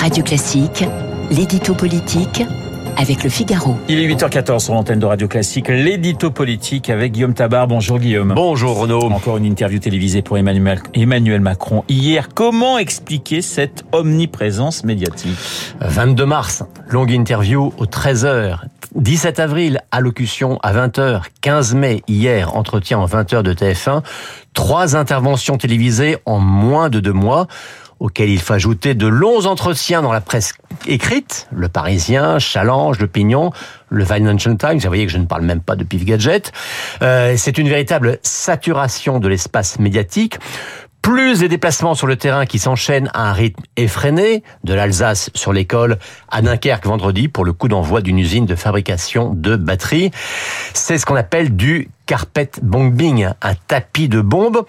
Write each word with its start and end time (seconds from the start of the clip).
Radio 0.00 0.24
Classique, 0.24 0.82
l'édito 1.30 1.74
politique 1.74 2.42
avec 2.96 3.22
le 3.22 3.28
Figaro. 3.28 3.76
Il 3.86 3.98
est 3.98 4.08
8h14 4.08 4.60
sur 4.60 4.72
l'antenne 4.72 4.98
de 4.98 5.04
Radio 5.04 5.28
Classique, 5.28 5.68
l'édito 5.68 6.30
politique 6.30 6.88
avec 6.88 7.12
Guillaume 7.12 7.34
Tabar. 7.34 7.66
Bonjour 7.66 7.98
Guillaume. 7.98 8.32
Bonjour 8.34 8.78
Renaud. 8.78 9.02
Encore 9.12 9.36
une 9.36 9.44
interview 9.44 9.78
télévisée 9.78 10.22
pour 10.22 10.38
Emmanuel, 10.38 10.80
Emmanuel 10.94 11.42
Macron 11.42 11.84
hier. 11.90 12.30
Comment 12.34 12.78
expliquer 12.78 13.42
cette 13.42 13.84
omniprésence 13.92 14.84
médiatique? 14.84 15.36
22 15.82 16.24
mars, 16.24 16.64
longue 16.88 17.10
interview 17.10 17.70
aux 17.76 17.86
13h. 17.86 18.60
17 18.94 19.38
avril, 19.38 19.80
allocution 19.90 20.58
à 20.62 20.72
20h. 20.72 21.24
15 21.42 21.74
mai, 21.74 22.02
hier, 22.08 22.56
entretien 22.56 22.98
en 22.98 23.06
20h 23.06 23.42
de 23.42 23.52
TF1. 23.52 24.02
Trois 24.54 24.96
interventions 24.96 25.58
télévisées 25.58 26.16
en 26.24 26.38
moins 26.38 26.88
de 26.88 27.00
deux 27.00 27.12
mois 27.12 27.48
auxquels 28.00 28.30
il 28.30 28.40
faut 28.40 28.54
ajouter 28.54 28.94
de 28.94 29.06
longs 29.06 29.46
entretiens 29.46 30.02
dans 30.02 30.12
la 30.12 30.20
presse 30.20 30.54
écrite, 30.86 31.46
Le 31.52 31.68
Parisien, 31.68 32.38
Challenge, 32.38 32.98
L'Opinion, 32.98 33.52
le 33.90 34.04
Financial 34.04 34.56
Times, 34.56 34.78
vous 34.78 34.88
voyez 34.88 35.06
que 35.06 35.12
je 35.12 35.18
ne 35.18 35.26
parle 35.26 35.42
même 35.42 35.60
pas 35.60 35.76
de 35.76 35.84
Pif 35.84 36.04
Gadget. 36.04 36.52
Euh, 37.02 37.34
c'est 37.36 37.58
une 37.58 37.68
véritable 37.68 38.18
saturation 38.22 39.20
de 39.20 39.28
l'espace 39.28 39.78
médiatique 39.78 40.38
plus 41.02 41.38
des 41.40 41.48
déplacements 41.48 41.94
sur 41.94 42.06
le 42.06 42.16
terrain 42.16 42.46
qui 42.46 42.58
s'enchaînent 42.58 43.10
à 43.14 43.30
un 43.30 43.32
rythme 43.32 43.62
effréné, 43.76 44.42
de 44.64 44.74
l'Alsace 44.74 45.30
sur 45.34 45.52
l'école 45.52 45.98
à 46.28 46.42
Dunkerque 46.42 46.86
vendredi 46.86 47.28
pour 47.28 47.44
le 47.44 47.52
coup 47.52 47.68
d'envoi 47.68 48.02
d'une 48.02 48.18
usine 48.18 48.46
de 48.46 48.54
fabrication 48.54 49.32
de 49.34 49.56
batteries. 49.56 50.10
C'est 50.74 50.98
ce 50.98 51.06
qu'on 51.06 51.16
appelle 51.16 51.56
du 51.56 51.88
carpet 52.10 52.50
bombing, 52.60 53.28
un 53.40 53.54
tapis 53.68 54.08
de 54.08 54.20
bombes. 54.20 54.64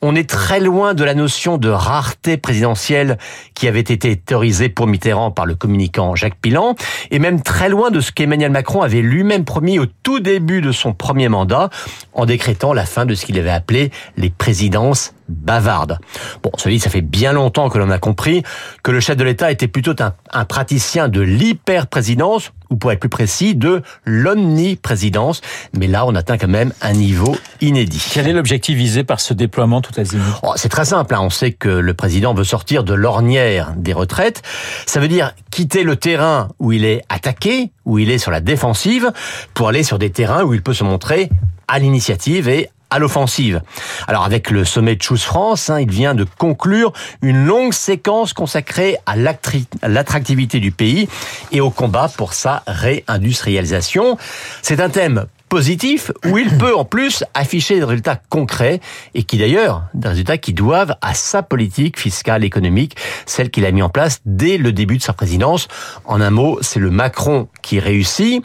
On 0.00 0.14
est 0.14 0.26
très 0.26 0.60
loin 0.60 0.94
de 0.94 1.04
la 1.04 1.12
notion 1.12 1.58
de 1.58 1.68
rareté 1.68 2.38
présidentielle 2.38 3.18
qui 3.52 3.68
avait 3.68 3.80
été 3.80 4.16
théorisée 4.16 4.70
pour 4.70 4.86
Mitterrand 4.86 5.30
par 5.30 5.44
le 5.44 5.54
communicant 5.54 6.14
Jacques 6.14 6.40
Pilan, 6.40 6.74
et 7.10 7.18
même 7.18 7.42
très 7.42 7.68
loin 7.68 7.90
de 7.90 8.00
ce 8.00 8.12
qu'Emmanuel 8.12 8.50
Macron 8.50 8.80
avait 8.80 9.02
lui-même 9.02 9.44
promis 9.44 9.78
au 9.78 9.84
tout 9.84 10.20
début 10.20 10.62
de 10.62 10.72
son 10.72 10.94
premier 10.94 11.28
mandat, 11.28 11.68
en 12.14 12.24
décrétant 12.24 12.72
la 12.72 12.86
fin 12.86 13.04
de 13.04 13.14
ce 13.14 13.26
qu'il 13.26 13.38
avait 13.38 13.50
appelé 13.50 13.90
les 14.16 14.30
présidences 14.30 15.12
bavardes. 15.28 15.98
Bon, 16.42 16.50
celui 16.56 16.80
ça 16.80 16.88
fait 16.88 17.02
bien 17.02 17.32
longtemps 17.32 17.68
que 17.68 17.76
l'on 17.76 17.90
a 17.90 17.98
compris 17.98 18.42
que 18.82 18.90
le 18.90 19.00
chef 19.00 19.18
de 19.18 19.24
l'État 19.24 19.50
était 19.50 19.68
plutôt 19.68 19.94
un, 19.98 20.14
un 20.30 20.44
praticien 20.46 21.08
de 21.08 21.20
l'hyper-présidence, 21.20 22.52
ou 22.70 22.76
pour 22.76 22.92
être 22.92 23.00
plus 23.00 23.08
précis, 23.08 23.54
de 23.54 23.82
l'omniprésidence. 24.04 25.40
Mais 25.76 25.86
là, 25.86 26.06
on 26.06 26.14
atteint 26.14 26.38
quand 26.38 26.48
même 26.48 26.72
un 26.82 26.92
niveau 26.92 27.36
inédit. 27.60 28.04
Quel 28.12 28.28
est 28.28 28.32
l'objectif 28.32 28.76
visé 28.76 29.04
par 29.04 29.20
ce 29.20 29.34
déploiement 29.34 29.80
tout 29.80 29.98
azimut 29.98 30.22
oh, 30.42 30.52
C'est 30.56 30.68
très 30.68 30.84
simple. 30.84 31.14
Hein. 31.14 31.20
On 31.22 31.30
sait 31.30 31.52
que 31.52 31.68
le 31.68 31.94
président 31.94 32.34
veut 32.34 32.44
sortir 32.44 32.84
de 32.84 32.94
l'ornière 32.94 33.74
des 33.76 33.92
retraites. 33.92 34.42
Ça 34.86 35.00
veut 35.00 35.08
dire 35.08 35.32
quitter 35.50 35.82
le 35.82 35.96
terrain 35.96 36.48
où 36.58 36.72
il 36.72 36.84
est 36.84 37.02
attaqué, 37.08 37.70
où 37.84 37.98
il 37.98 38.10
est 38.10 38.18
sur 38.18 38.30
la 38.30 38.40
défensive, 38.40 39.12
pour 39.54 39.68
aller 39.68 39.82
sur 39.82 39.98
des 39.98 40.10
terrains 40.10 40.44
où 40.44 40.54
il 40.54 40.62
peut 40.62 40.74
se 40.74 40.84
montrer 40.84 41.30
à 41.68 41.78
l'initiative 41.78 42.48
et 42.48 42.70
à 42.90 42.98
l'offensive. 42.98 43.62
Alors 44.06 44.24
avec 44.24 44.50
le 44.50 44.64
sommet 44.64 44.96
de 44.96 45.02
Choose 45.02 45.22
France, 45.22 45.70
hein, 45.70 45.80
il 45.80 45.90
vient 45.90 46.14
de 46.14 46.24
conclure 46.38 46.92
une 47.22 47.44
longue 47.44 47.72
séquence 47.72 48.32
consacrée 48.32 48.96
à 49.06 49.16
l'attractivité 49.16 50.60
du 50.60 50.70
pays 50.70 51.08
et 51.52 51.60
au 51.60 51.70
combat 51.70 52.10
pour 52.16 52.32
sa 52.32 52.62
réindustrialisation. 52.66 54.16
C'est 54.62 54.80
un 54.80 54.88
thème 54.88 55.26
positif 55.56 56.12
où 56.26 56.36
il 56.36 56.54
peut 56.58 56.76
en 56.76 56.84
plus 56.84 57.24
afficher 57.32 57.76
des 57.76 57.84
résultats 57.84 58.20
concrets 58.28 58.78
et 59.14 59.22
qui 59.22 59.38
d'ailleurs, 59.38 59.84
des 59.94 60.08
résultats 60.08 60.36
qui 60.36 60.52
doivent 60.52 60.96
à 61.00 61.14
sa 61.14 61.42
politique 61.42 61.98
fiscale 61.98 62.44
économique, 62.44 62.94
celle 63.24 63.48
qu'il 63.48 63.64
a 63.64 63.70
mis 63.70 63.80
en 63.80 63.88
place 63.88 64.20
dès 64.26 64.58
le 64.58 64.70
début 64.72 64.98
de 64.98 65.02
sa 65.02 65.14
présidence. 65.14 65.68
En 66.04 66.20
un 66.20 66.28
mot, 66.28 66.58
c'est 66.60 66.78
le 66.78 66.90
Macron 66.90 67.48
qui 67.62 67.80
réussit. 67.80 68.44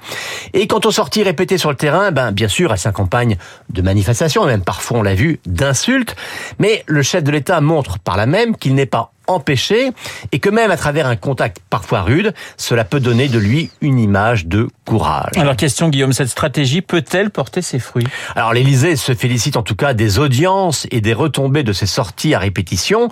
Et 0.53 0.67
quant 0.67 0.79
aux 0.85 0.91
sorties 0.91 1.23
répétées 1.23 1.57
sur 1.57 1.69
le 1.69 1.75
terrain, 1.75 2.11
ben, 2.11 2.31
bien 2.31 2.47
sûr, 2.47 2.71
elle 2.71 2.79
s'accompagne 2.79 3.35
de 3.69 3.81
manifestations, 3.81 4.45
même 4.45 4.63
parfois 4.63 4.99
on 4.99 5.03
l'a 5.03 5.13
vu, 5.13 5.41
d'insultes. 5.45 6.15
Mais 6.59 6.85
le 6.87 7.01
chef 7.01 7.25
de 7.25 7.31
l'État 7.31 7.59
montre 7.59 7.99
par 7.99 8.15
là 8.15 8.25
même 8.25 8.55
qu'il 8.55 8.73
n'est 8.73 8.85
pas 8.85 9.11
empêcher 9.31 9.91
et 10.31 10.39
que 10.39 10.49
même 10.49 10.71
à 10.71 10.77
travers 10.77 11.07
un 11.07 11.15
contact 11.15 11.57
parfois 11.69 12.01
rude, 12.01 12.33
cela 12.57 12.83
peut 12.83 12.99
donner 12.99 13.27
de 13.27 13.39
lui 13.39 13.71
une 13.81 13.99
image 13.99 14.45
de 14.45 14.67
courage. 14.85 15.31
Alors 15.35 15.55
question 15.55 15.89
Guillaume, 15.89 16.13
cette 16.13 16.29
stratégie 16.29 16.81
peut-elle 16.81 17.29
porter 17.29 17.61
ses 17.61 17.79
fruits? 17.79 18.07
Alors 18.35 18.53
l'Élysée 18.53 18.95
se 18.95 19.13
félicite 19.13 19.57
en 19.57 19.63
tout 19.63 19.75
cas 19.75 19.93
des 19.93 20.19
audiences 20.19 20.87
et 20.91 21.01
des 21.01 21.13
retombées 21.13 21.63
de 21.63 21.73
ses 21.73 21.85
sorties 21.85 22.33
à 22.33 22.39
répétition, 22.39 23.09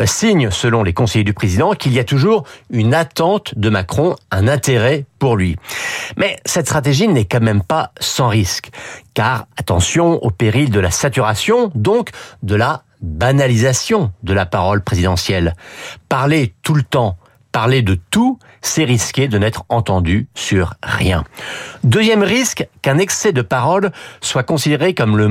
euh, 0.00 0.06
signe 0.06 0.50
selon 0.50 0.82
les 0.82 0.92
conseillers 0.92 1.24
du 1.24 1.34
président 1.34 1.72
qu'il 1.72 1.92
y 1.92 1.98
a 1.98 2.04
toujours 2.04 2.44
une 2.70 2.94
attente 2.94 3.54
de 3.56 3.68
Macron, 3.68 4.16
un 4.30 4.48
intérêt 4.48 5.04
pour 5.18 5.36
lui. 5.36 5.56
Mais 6.16 6.38
cette 6.44 6.66
stratégie 6.66 7.08
n'est 7.08 7.24
quand 7.24 7.42
même 7.42 7.62
pas 7.62 7.92
sans 8.00 8.28
risque, 8.28 8.70
car 9.14 9.46
attention 9.56 10.22
au 10.24 10.30
péril 10.30 10.70
de 10.70 10.80
la 10.80 10.90
saturation, 10.90 11.70
donc 11.74 12.10
de 12.42 12.54
la 12.54 12.82
banalisation 13.00 14.12
de 14.22 14.32
la 14.32 14.46
parole 14.46 14.82
présidentielle. 14.82 15.54
Parler 16.08 16.54
tout 16.62 16.74
le 16.74 16.82
temps, 16.82 17.16
parler 17.52 17.82
de 17.82 17.98
tout, 18.10 18.38
c'est 18.60 18.84
risquer 18.84 19.28
de 19.28 19.38
n'être 19.38 19.64
entendu 19.68 20.28
sur 20.34 20.74
rien. 20.82 21.24
Deuxième 21.84 22.22
risque, 22.22 22.68
qu'un 22.82 22.98
excès 22.98 23.32
de 23.32 23.42
parole 23.42 23.90
soit 24.20 24.42
considéré 24.42 24.94
comme 24.94 25.16
le, 25.16 25.28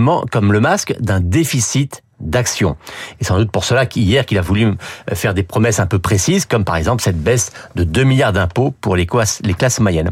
masque 0.60 0.96
d'un 1.00 1.20
déficit 1.20 2.04
d'action. 2.20 2.78
Et 3.22 3.24
sans 3.24 3.38
doute 3.38 3.52
pour 3.52 3.64
cela 3.64 3.86
qu'hier 3.86 4.26
qu'il 4.26 4.40
a 4.40 4.42
voulu 4.42 4.74
faire 5.14 5.36
des 5.36 5.44
promesses 5.44 5.80
un 5.80 5.86
peu 5.86 6.00
précises, 6.00 6.46
comme 6.46 6.66
par 6.66 6.76
exemple 6.76 7.04
cette 7.04 7.22
baisse 7.22 7.52
de 7.76 7.84
2 7.84 8.04
milliards 8.04 8.34
d'impôts 8.34 8.72
pour 8.72 8.96
les 8.96 9.06
classes, 9.06 9.40
les 9.44 9.54
classes 9.54 9.80
moyennes. 9.80 10.12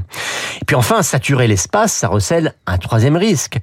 Et 0.61 0.65
puis 0.65 0.75
enfin, 0.75 1.01
saturer 1.01 1.47
l'espace, 1.47 1.93
ça 1.93 2.07
recèle 2.07 2.53
un 2.67 2.77
troisième 2.77 3.17
risque. 3.17 3.57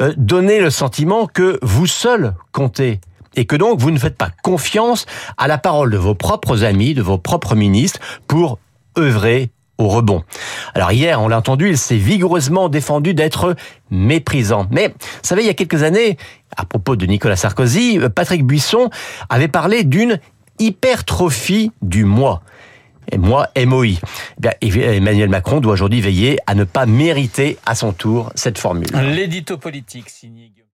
Euh, 0.00 0.14
donner 0.16 0.60
le 0.60 0.70
sentiment 0.70 1.26
que 1.26 1.58
vous 1.62 1.86
seul 1.86 2.34
comptez 2.52 3.00
et 3.34 3.44
que 3.44 3.56
donc 3.56 3.80
vous 3.80 3.90
ne 3.90 3.98
faites 3.98 4.16
pas 4.16 4.30
confiance 4.42 5.06
à 5.36 5.48
la 5.48 5.58
parole 5.58 5.90
de 5.90 5.96
vos 5.96 6.14
propres 6.14 6.64
amis, 6.64 6.94
de 6.94 7.02
vos 7.02 7.18
propres 7.18 7.54
ministres 7.54 8.00
pour 8.26 8.58
œuvrer 8.98 9.50
au 9.78 9.88
rebond. 9.88 10.24
Alors 10.74 10.90
hier, 10.92 11.22
on 11.22 11.28
l'a 11.28 11.38
entendu, 11.38 11.70
il 11.70 11.78
s'est 11.78 11.96
vigoureusement 11.96 12.68
défendu 12.68 13.14
d'être 13.14 13.54
méprisant. 13.90 14.66
Mais, 14.70 14.88
vous 14.88 14.94
savez, 15.22 15.42
il 15.42 15.46
y 15.46 15.50
a 15.50 15.54
quelques 15.54 15.84
années, 15.84 16.16
à 16.56 16.64
propos 16.64 16.96
de 16.96 17.06
Nicolas 17.06 17.36
Sarkozy, 17.36 18.00
Patrick 18.14 18.44
Buisson 18.44 18.90
avait 19.28 19.48
parlé 19.48 19.84
d'une 19.84 20.18
hypertrophie 20.58 21.70
du 21.80 22.04
moi. 22.04 22.42
Et 23.10 23.16
moi, 23.16 23.48
MOI. 23.56 24.00
Eh 24.60 24.96
Emmanuel 24.96 25.30
Macron 25.30 25.60
doit 25.60 25.72
aujourd'hui 25.72 26.00
veiller 26.00 26.38
à 26.46 26.54
ne 26.54 26.64
pas 26.64 26.84
mériter 26.84 27.56
à 27.64 27.74
son 27.74 27.92
tour 27.92 28.30
cette 28.34 28.58
formule. 28.58 28.88
L'édito 28.92 29.56
politique 29.56 30.10
signé 30.10 30.52